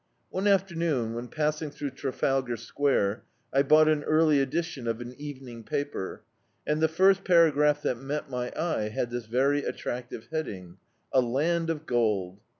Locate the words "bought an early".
3.61-4.39